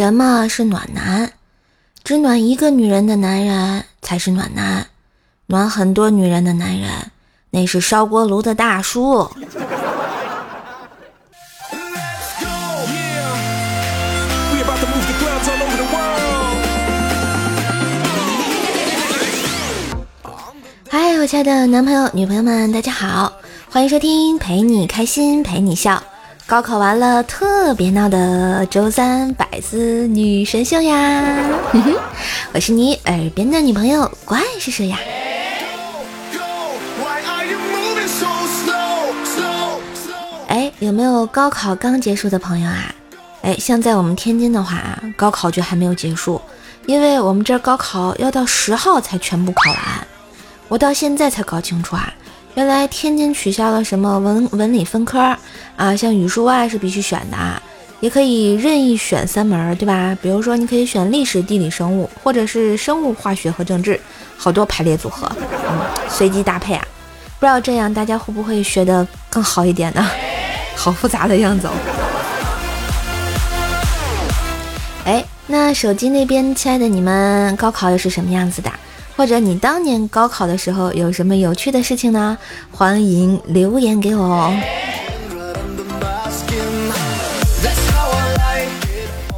[0.00, 1.30] 什么是暖男？
[2.02, 4.86] 只暖一个女人的男人才是暖男，
[5.44, 6.90] 暖很多女人的男人
[7.50, 9.30] 那是烧锅炉的大叔。
[20.88, 23.30] 嗨，我亲爱的男朋友、女朋友们，大家好，
[23.68, 26.02] 欢迎收听陪你开心、陪你笑。
[26.50, 31.48] 高考完了，特别闹的周三百思女神秀呀！
[32.52, 34.98] 我是你耳边的女朋友，怪是谁呀？
[40.48, 42.92] 哎，有没有高考刚结束的朋友啊？
[43.42, 46.42] 哎，像在我们天津的话啊，高考就还没有结束，
[46.84, 49.80] 因为我们这儿高考要到十号才全部考完，
[50.66, 52.12] 我到现在才搞清楚啊。
[52.54, 55.20] 原来天津取消了什么文文理分科
[55.76, 57.62] 啊，像语数外是必须选的啊，
[58.00, 60.16] 也可以任意选三门，对吧？
[60.20, 63.98] 比如说你可以选历史、地理、生物，或者是生物、化学和政治，
[64.36, 66.84] 好多排列组合，嗯，随机搭配啊。
[67.38, 70.06] 不知道这样大家会不会学得更好一点呢？
[70.76, 71.68] 好复杂的样子。
[71.68, 71.72] 哦。
[75.04, 78.70] 哎，那手机那边，亲爱的你们，高考又是什么样子的？
[79.20, 82.38] 或者你当年高考的时候有什么有趣的事情呢？
[82.72, 84.58] 欢迎留言给我哦。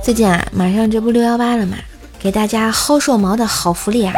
[0.01, 1.77] 最近啊，马上这不六幺八了嘛，
[2.21, 4.15] 给大家薅瘦毛的好福利啊！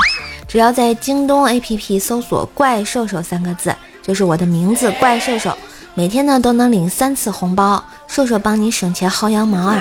[0.46, 5.56] 只要在京东 APP 搜索“怪兽兽”三个字，就是我的名字怪兽兽，
[5.94, 9.80] 每天呢都能领三次红包，兽兽帮你省钱薅羊毛啊，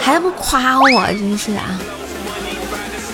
[0.00, 1.78] 还不夸我，真是啊！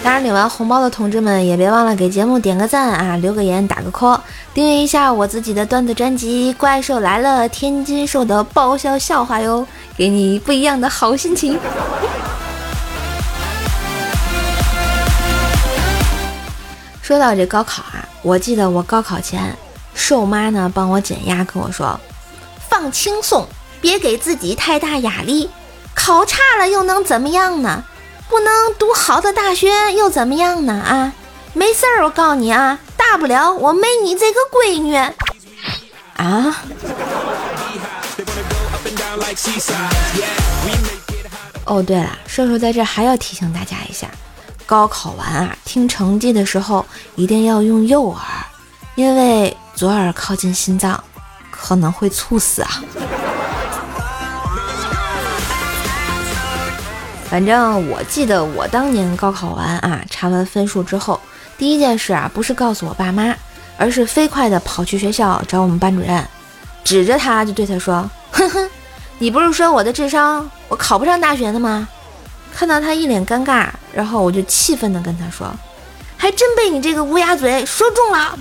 [0.06, 4.20] 当然，领完红包的同志们也别忘了给节目点个赞啊，留个言，打个 call，
[4.54, 11.58] 订阅一下我自己的段子专辑《怪兽来了》，天津兽的爆笑笑话哟，给你不一样的好心情。
[17.02, 19.56] 说到这高考啊，我记得我高考前，
[19.92, 21.98] 瘦妈呢帮我减压，跟我说
[22.70, 23.44] ：“放轻松，
[23.80, 25.50] 别给自己太大压力，
[25.94, 27.82] 考差了又能怎么样呢？”
[28.28, 30.72] 不能读好的大学又怎么样呢？
[30.72, 31.12] 啊，
[31.52, 34.94] 没事儿，我告诉你啊，大不了我没你这个闺女
[36.16, 36.62] 啊。
[41.64, 44.08] 哦，对了，瘦瘦在这还要提醒大家一下，
[44.66, 46.84] 高考完啊，听成绩的时候
[47.14, 48.20] 一定要用右耳，
[48.94, 51.02] 因为左耳靠近心脏，
[51.50, 52.82] 可能会猝死啊。
[57.28, 61.20] 反正我记得我当年高考完啊，查完分数之后，
[61.58, 63.34] 第一件事啊，不是告诉我爸妈，
[63.76, 66.24] 而是飞快的跑去学校找我们班主任，
[66.84, 68.70] 指着他就对他说：“哼哼，
[69.18, 71.88] 你不是说我的智商我考不上大学的吗？”
[72.54, 75.52] 看到他一脸尴尬，然后我就气愤的跟他说
[76.16, 78.38] ：“还真被你这个乌鸦嘴说中了。”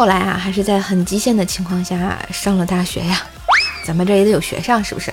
[0.00, 3.20] 后来啊，还是在很极限的情况下上了大学呀。
[3.84, 5.12] 咱们这也得有学上，是不是？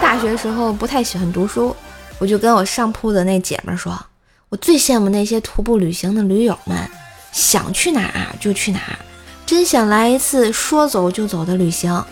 [0.00, 1.74] 大学时候不太喜欢读书，
[2.20, 4.00] 我就跟我上铺的那姐们说，
[4.48, 6.78] 我最羡慕那些徒步旅行的驴友们，
[7.32, 8.94] 想去哪儿就去哪儿，
[9.44, 12.04] 真想来一次说走就走的旅行。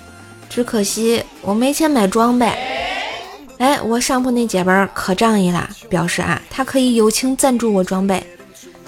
[0.50, 2.48] 只可惜我没钱买装备。
[3.58, 8.20] 哎，我上铺那姐们可仗义了，表示啊，她可以友情赞助我装备。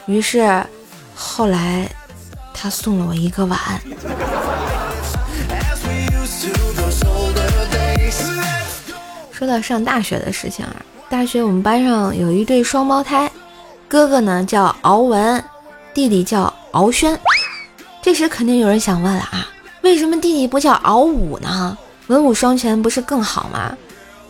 [0.07, 0.61] 于是
[1.15, 1.89] 后来。
[2.67, 3.61] 他送了我一个碗。
[9.31, 10.75] 说到上大学的事情啊，
[11.09, 13.31] 大学我们班上有一对双胞胎，
[13.87, 15.45] 哥哥呢叫敖文，
[15.95, 17.17] 弟弟叫敖轩。
[18.03, 19.49] 这时肯定有人想问了啊，
[19.83, 21.79] 为什么弟弟不叫敖武呢？
[22.09, 23.77] 文武双全不是更好吗？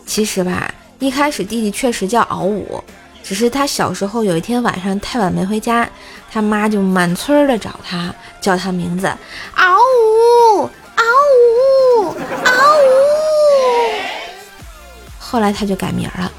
[0.05, 2.83] 其实吧，一开始弟弟确实叫敖武。
[3.27, 5.85] 只是他小时候有一天晚上太晚没回家，
[6.31, 9.05] 他妈就满村的找他，叫他名字，
[9.53, 10.61] 嗷呜，
[10.95, 11.03] 嗷
[11.99, 12.15] 呜，
[12.45, 12.89] 嗷呜。
[15.19, 16.31] 后来他就改名了。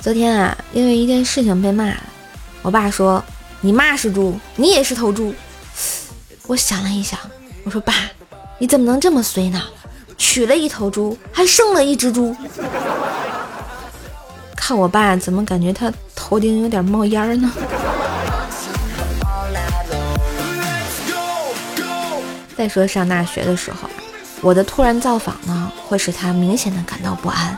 [0.00, 2.02] 昨天啊，因为一件事情被骂了，
[2.62, 3.22] 我爸说
[3.60, 5.34] ：“你妈是猪，你也是头猪。”
[6.48, 7.20] 我想了一想，
[7.64, 7.92] 我说：“爸。”
[8.58, 9.62] 你怎么能这么衰呢？
[10.16, 12.34] 娶了一头猪，还生了一只猪。
[14.56, 17.52] 看我爸怎么感觉他头顶有点冒烟呢？
[22.56, 23.90] 再说上大学的时候，
[24.40, 27.56] 我的突然造访呢，会使他明显的感到不安，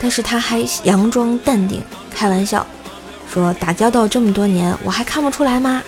[0.00, 2.66] 但是他还佯装淡定，开玩笑，
[3.30, 5.82] 说打交道这么多年，我还看不出来吗？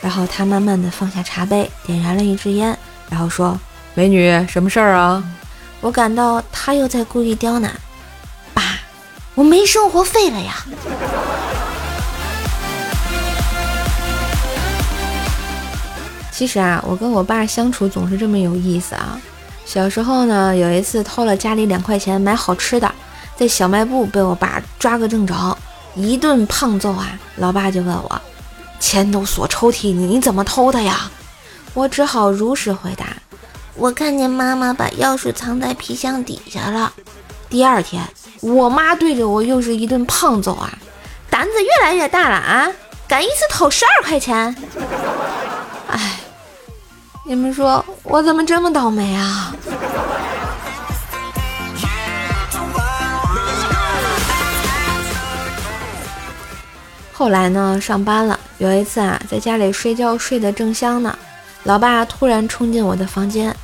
[0.00, 2.78] 然后他慢慢的放下茶杯，点燃了一支烟，
[3.10, 3.58] 然后说
[3.94, 5.22] ：“美女，什么事儿啊？”
[5.80, 7.70] 我感到他又在故意刁难。
[8.52, 8.62] 爸，
[9.34, 10.64] 我没生活费了呀。
[16.32, 19.20] 其实啊，我跟我爸相处总是这么有意思啊。
[19.64, 22.92] 小时候呢，有一次偷了家里两块钱买好吃的，
[23.36, 25.56] 在小卖部被我爸抓个正着，
[25.94, 27.16] 一顿胖揍啊。
[27.36, 28.20] 老爸就问我。
[28.80, 31.10] 钱都锁抽屉里，你怎么偷的呀？
[31.72, 33.06] 我只好如实回答：
[33.76, 36.92] 我看见妈妈把钥匙藏在皮箱底下了。
[37.50, 38.02] 第二天，
[38.40, 40.72] 我妈对着我又是一顿胖揍啊！
[41.28, 42.68] 胆子越来越大了啊！
[43.08, 44.56] 敢一次偷十二块钱？
[45.90, 46.20] 哎，
[47.24, 49.54] 你们说我怎么这么倒霉啊？
[57.12, 58.38] 后来呢，上班了。
[58.58, 61.16] 有一次啊，在家里睡觉睡得正香呢，
[61.64, 63.54] 老爸突然冲进我的房间，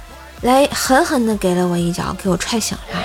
[0.42, 3.02] 来狠狠地给了我一脚，给我踹醒了。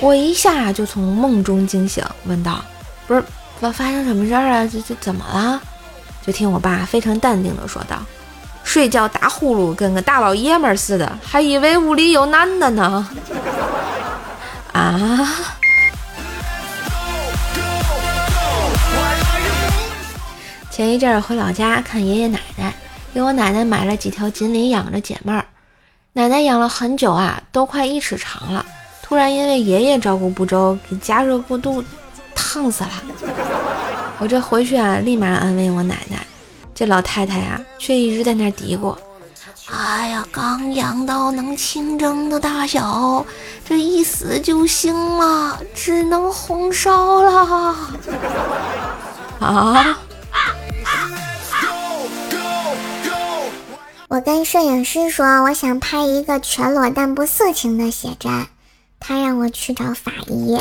[0.00, 2.64] 我一下就从梦中惊醒，问道
[3.06, 3.24] ：“不是
[3.60, 4.66] 发发生什么事儿啊？
[4.66, 5.60] 这这怎么了？”
[6.26, 7.96] 就听我爸非常淡定地说道
[8.64, 13.08] ：“睡觉打呼噜，跟个大老爷们似的，还以为屋里有男的呢。
[14.72, 15.30] ”啊！
[20.70, 22.74] 前一阵儿回老家看爷爷奶奶，
[23.14, 25.44] 给我奶奶买了几条锦鲤养着解闷儿。
[26.16, 28.64] 奶奶养了很久啊，都快一尺长了。
[29.02, 31.82] 突然因为爷爷照顾不周，给加热过度，
[32.36, 32.90] 烫死了。
[34.20, 36.24] 我这回去啊，立马安慰我奶奶。
[36.72, 38.96] 这老太太呀，却一直在那嘀咕
[39.68, 43.26] ：“哎呀，刚养到能清蒸的大小，
[43.68, 47.74] 这一死就行了，只能红烧了。
[49.44, 49.98] ”啊！
[54.14, 58.46] 我跟摄影师说，我想拍一个全裸但不色情的写真，
[59.00, 60.56] 他让我去找法医。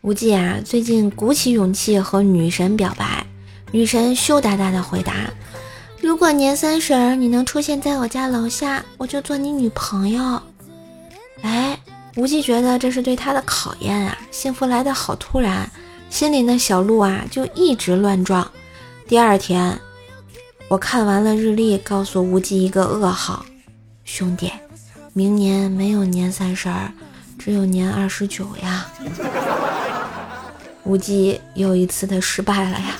[0.00, 3.26] 无忌啊，最近鼓起勇气和女神表白，
[3.72, 5.12] 女神羞答答的回答。
[6.28, 10.38] 如果年三十儿你能出现在我家楼下，我就做你女朋友。
[11.40, 11.80] 哎，
[12.16, 14.18] 无忌觉得这是对他的考验啊！
[14.30, 15.66] 幸福来得好突然，
[16.10, 18.46] 心里那小鹿啊就一直乱撞。
[19.06, 19.80] 第二天，
[20.68, 23.46] 我看完了日历，告诉无忌一个噩耗：
[24.04, 24.52] 兄弟，
[25.14, 26.92] 明年没有年三十儿，
[27.38, 28.86] 只有年二十九呀！
[30.84, 32.98] 无忌又一次的失败了呀！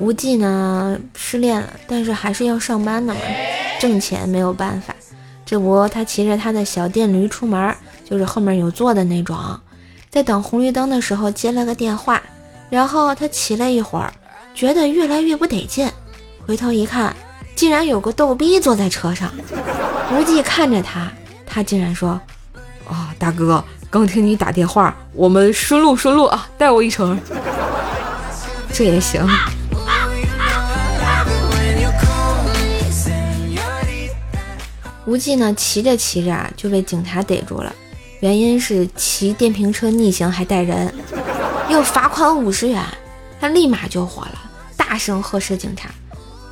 [0.00, 3.20] 无忌呢失恋了，但是还是要上班的嘛，
[3.78, 4.94] 挣钱没有办法。
[5.44, 7.76] 这不，他骑着他的小电驴出门，
[8.08, 9.36] 就是后面有座的那种，
[10.08, 12.22] 在等红绿灯的时候接了个电话，
[12.70, 14.10] 然后他骑了一会儿，
[14.54, 15.86] 觉得越来越不得劲，
[16.46, 17.14] 回头一看，
[17.54, 19.30] 竟然有个逗逼坐在车上。
[20.12, 21.12] 无忌看着他，
[21.44, 22.18] 他竟然说
[22.88, 27.20] ：“啊，大哥，刚听你打电话，我们顺路顺路啊，带我一程。”
[28.72, 29.28] 这也行。
[35.10, 37.74] 无忌呢，骑着骑着啊，就被警察逮住了，
[38.20, 40.94] 原因是骑电瓶车逆行还带人，
[41.68, 42.80] 又罚款五十元。
[43.40, 44.40] 他立马就火了，
[44.76, 45.90] 大声呵斥警察：“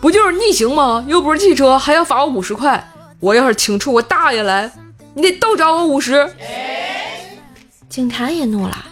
[0.02, 1.04] 不就是逆行吗？
[1.06, 2.84] 又不是汽车，还要罚我五十块？
[3.20, 4.68] 我要是请出我大爷来，
[5.14, 6.28] 你得倒找我五十。”
[7.88, 8.84] 警察也怒了：“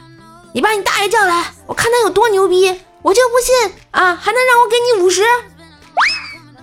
[0.55, 2.69] 你把你大爷叫来，我看他有多牛逼，
[3.03, 5.23] 我就不信啊，还能让我给你五十？”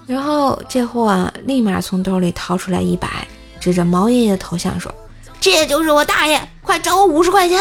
[0.05, 3.25] 然后这货啊，立马从兜里掏出来一百，
[3.59, 4.93] 指着毛爷爷的头像说
[5.39, 7.59] ：“这就是我大爷，快找我五十块钱。”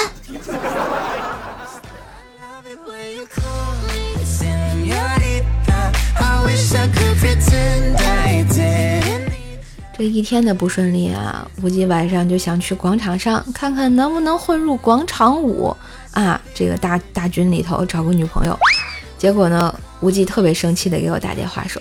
[9.97, 15.77] 这一天的不顺利啊，无忌晚上就想去广场上看看能不能混入广场舞
[16.11, 18.59] 啊，这个大大军里头找个女朋友。
[19.17, 21.81] 结果呢，无忌特别生气的给我打电话说。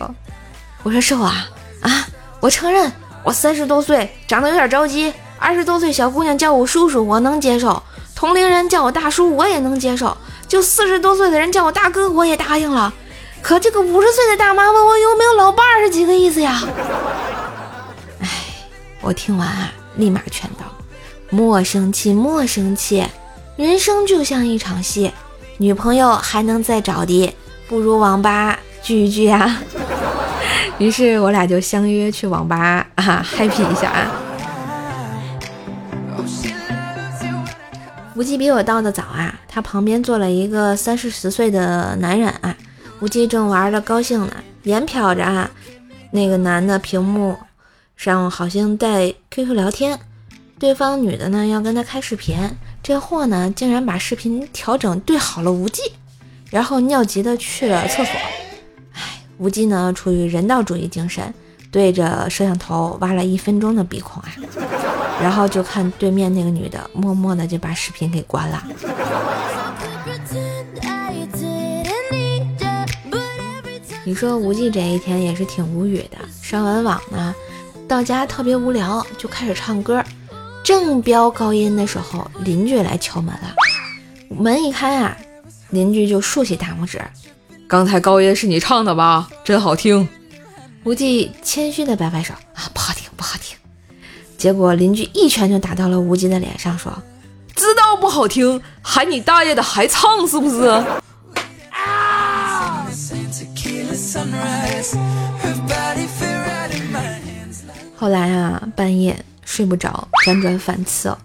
[0.84, 1.48] 我说瘦啊
[1.82, 2.08] 啊！
[2.40, 2.92] 我承认
[3.24, 7.82] 我三十多岁长得有点着急，二十多岁小姑娘叫我叔叔我能接受，
[8.16, 12.92] 同龄人叫我大叔我也能接受，就四十多岁的人叫我大哥我也答应了。
[13.44, 16.64] 可这个五十岁的大妈问我有没有老伴儿是几个意思呀？
[18.22, 18.28] 哎，
[19.02, 20.66] 我听完啊，立马劝道：
[21.30, 23.06] 莫生气，莫生气，
[23.56, 25.12] 人生就像一场戏，
[25.58, 27.36] 女朋友还能再找的，
[27.68, 29.62] 不如网吧聚一聚啊。
[30.82, 34.12] 于是我俩就相约去网吧啊，happy 一下啊。
[38.16, 42.58] 无忌比我到的早啊，他旁边坐了一个三四十岁的男人啊。
[43.00, 44.34] 无忌正玩的高兴呢，
[44.64, 45.52] 眼瞟着啊，
[46.10, 47.38] 那个男的屏幕
[47.96, 50.00] 上好像在 QQ 聊天，
[50.58, 52.36] 对方女的呢要跟他开视频，
[52.82, 55.84] 这货呢竟然把视频调整对好了无忌，
[56.50, 58.14] 然后尿急的去了厕所。
[59.42, 61.34] 哎，无忌呢出于人道主义精神，
[61.72, 64.30] 对着摄像头挖了一分钟的鼻孔啊，
[65.20, 68.64] 然后就看对面那个女的默默的就把视频给关了。
[74.04, 77.34] 你说无忌这一天也是挺无语的，上完网呢，
[77.88, 80.04] 到家特别无聊，就开始唱歌。
[80.64, 83.56] 正飙高音的时候，邻居来敲门了。
[84.30, 85.18] 门一开啊，
[85.72, 87.02] 邻居就竖起大拇指
[87.72, 89.30] ：“刚才高音是你唱的吧？
[89.46, 90.06] 真好听。”
[90.84, 93.58] 无忌谦虚的摆摆手：“啊，不好听，不好听。”
[94.38, 96.92] 结果邻居一拳就打到了无忌的脸上，说
[97.56, 100.70] ：“知道不好听，喊你大爷的还唱是不是？”
[107.96, 111.18] 后来啊，半夜睡不着，辗转反侧，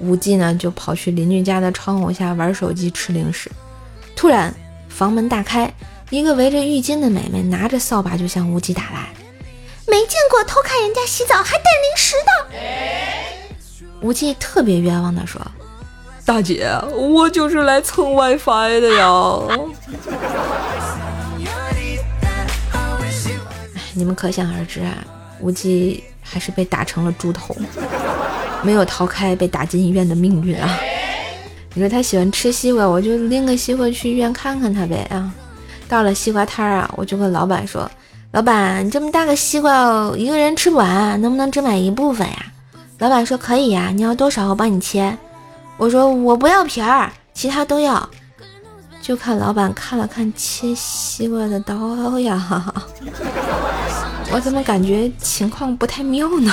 [0.00, 3.48] 无忌呢就跑去邻居家的窗户下玩手机吃零食。
[4.16, 4.52] 突然
[4.98, 5.72] 房门大开，
[6.10, 9.10] 一个围着浴巾的美眉拿着扫把就向无忌打来。
[9.86, 12.32] 没见过偷看人家洗澡还带零食的。
[14.00, 15.40] 无忌特别冤枉的说
[16.26, 19.06] ：“大姐，我就是来蹭 WiFi 的呀。
[23.94, 24.98] ”你们可想而知啊，
[25.38, 27.56] 无忌还是被打成了猪头，
[28.62, 30.76] 没有逃开被打进医院的命运啊！
[31.78, 35.32] 你说他喜欢吃西瓜，我就拎个西瓜去医院看看他呗啊！
[35.88, 37.88] 到了西瓜摊儿啊，我就跟老板说
[38.34, 42.46] ：“老板，你这么大个西瓜，一个人吃不完，能不能只买一部分呀？”
[42.98, 45.16] 老板说：“可以呀，你要多少我帮你切。”
[45.78, 48.10] 我说：“我不要皮儿，其他都要。”
[49.00, 52.74] 就看老板看了看切西瓜的刀呀，
[54.34, 56.52] 我怎么感觉情况不太妙呢？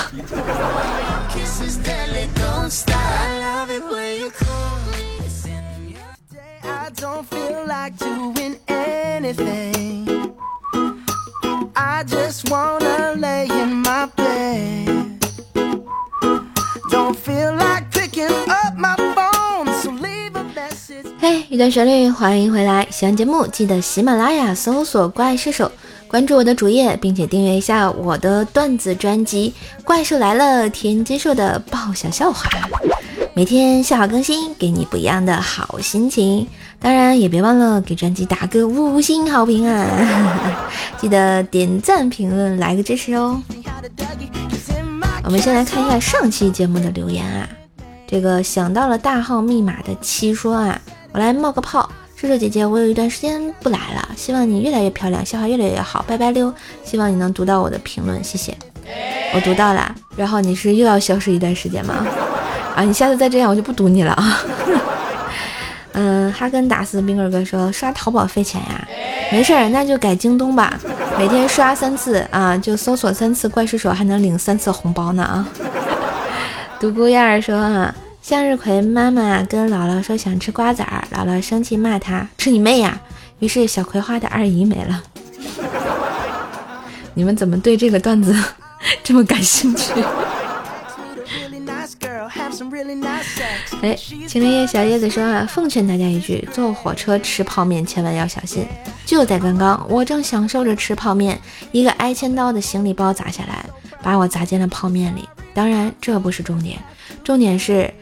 [21.19, 22.87] 嘿一段旋律，欢迎回来！
[22.91, 25.71] 喜欢节目记得喜马拉雅搜索“怪兽手”，
[26.07, 29.53] 关注我的主页，并且订阅一下我的段子专辑
[29.83, 32.47] 《怪兽来了》，天接受的爆笑笑话，
[33.37, 36.47] 每天笑话更新，给你不一样的好心情。
[36.79, 40.71] 当然也别忘了给专辑打个五星好评啊！
[40.97, 43.41] 记得点赞评论来个支持哦。
[45.25, 47.49] 我们先来看一下上期节目的留言啊，
[48.07, 50.79] 这个想到了大号密码的七说啊。
[51.11, 56.53] 我来冒个泡，射手姐姐，我有一段时间不来了，希望你越来越漂亮，笑话越来越好，拜拜溜！
[56.85, 58.55] 希望你能读到我的评论，谢谢。
[59.33, 62.05] 我读到了，然后你是又要消失一段时间吗？
[62.75, 64.39] 啊，你下次再这样，我就不堵你了啊。
[65.93, 68.87] 嗯，哈根达斯冰棍哥说刷淘宝费钱呀，
[69.31, 70.73] 没事儿，那就改京东吧，
[71.17, 75.47] 每天刷三次啊，就搜索三次怪兽手，还能领三次红包呢啊。
[76.79, 77.95] 独孤燕儿说啊。
[78.21, 82.99] 向日葵妈妈跟姥姥说想吃瓜子儿，姥姥生气骂她吃你妹呀！
[83.37, 85.03] 于是小葵花的二姨没了。
[87.13, 88.35] 你们怎么对这个段子
[89.03, 89.93] 这么感兴趣？
[93.81, 93.95] 哎，
[94.27, 98.65] 青莲叶小叶子说啊，奉劝大家一句：坐火车吃泡面千万要小心。
[99.05, 101.39] 就在刚刚，我正享受着吃泡面，
[101.71, 103.65] 一个挨千刀的行李包砸下来，
[104.01, 105.27] 把我砸进了泡面里。
[105.53, 106.79] 当然，这不是重点，
[107.23, 107.93] 重点是。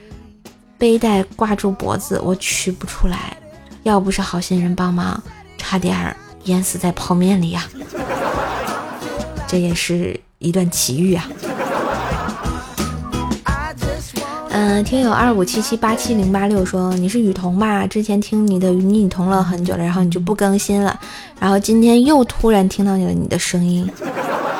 [0.76, 3.38] 背带挂住脖子，我取不出来。
[3.84, 5.24] 要不是好心人帮忙，
[5.58, 6.14] 差点
[6.44, 7.64] 淹死在泡面里呀！
[9.48, 11.26] 这也是一段奇遇啊。
[14.56, 17.88] 嗯，听友二五七七八七零八六说你是雨桐吧？
[17.88, 20.96] 之前听你的与你同了很久了，然后你就不更新了，
[21.40, 23.90] 然后今天又突然听到你了你的声音。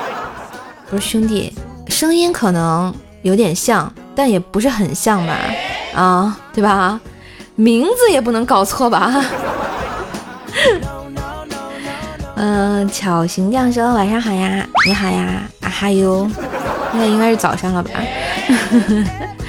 [0.90, 1.54] 不是兄弟，
[1.88, 5.38] 声音可能有点像，但也不是很像吧？
[5.94, 7.00] 啊，对吧？
[7.56, 9.24] 名字也不能搞错吧？
[12.36, 16.28] 嗯， 巧行将说晚上好呀，你好呀，啊哈哟，
[16.92, 17.92] 现在应该是早上了吧？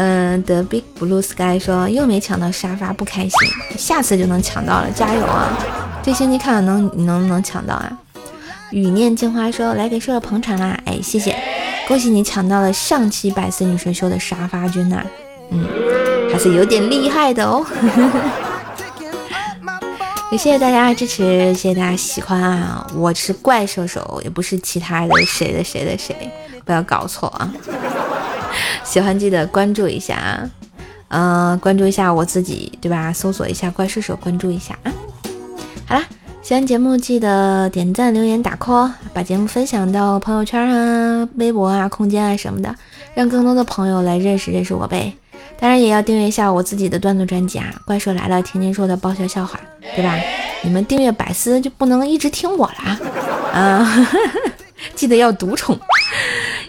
[0.00, 3.32] 嗯，The Big Blue Sky 说又没抢到沙发，不开心，
[3.76, 5.58] 下次就能抢到了，加油啊！
[6.04, 7.90] 这星期看看能你能不能抢到啊？
[8.70, 11.34] 雨念镜花说来给舍友捧场啦，哎，谢谢，
[11.88, 15.02] 恭喜你抢到了上期百思女神秀的沙发君呐，
[15.50, 15.66] 嗯，
[16.32, 17.66] 还是有点厉害的哦。
[20.30, 22.86] 也谢谢大家支持，谢谢大家喜欢啊！
[22.94, 26.14] 我是怪兽手，也不是其他的谁的谁的谁，
[26.64, 27.52] 不要搞错啊！
[28.84, 30.50] 喜欢记得关注一下啊，
[31.08, 33.12] 嗯，关注一下我自己，对吧？
[33.12, 34.92] 搜索一下怪兽手，关注一下啊！
[35.86, 36.04] 好啦，
[36.42, 42.74] 喜欢节目记得点赞、留言、打 call，把节目分享到朋友圈啊、微博啊、空间啊什么的，
[43.14, 45.14] 让更多的朋友来认识认识我呗。
[45.60, 49.58] 当然也要订阅一下我自己的段子专辑啊，《怪兽来了》天天说的爆笑笑话，
[49.96, 50.14] 对吧？
[50.62, 52.98] 你们订阅百思就不能一直听我啦，
[53.52, 54.06] 啊！
[54.94, 55.78] 记得要独宠，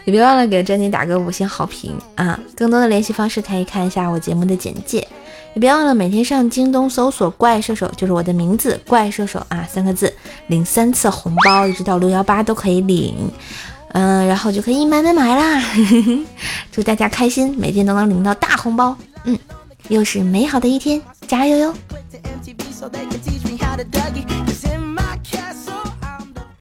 [0.10, 2.39] 也别忘了给专辑打个五星好评啊！
[2.56, 5.08] 更多的联系方式可以看一下我节目的简介，
[5.54, 10.12] 也别忘了每天上京东搜索“怪兽手”，就是我的名字“怪兽手”啊，三个字，
[10.48, 13.13] 领三次红包，一直到六幺八都可以领。
[13.92, 15.63] 嗯，然后就可以买买买啦！
[16.74, 18.98] 祝大家开心，每天都能领到大红包。
[19.25, 19.38] 嗯，
[19.89, 21.74] 又是美好的一天，加油哟！